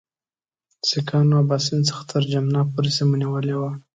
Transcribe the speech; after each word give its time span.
سیکهانو 0.87 1.35
اباسین 1.41 1.79
څخه 1.89 2.03
تر 2.11 2.23
جمنا 2.31 2.61
پورې 2.71 2.89
سیمه 2.97 3.15
نیولې 3.21 3.55
وه. 3.59 3.71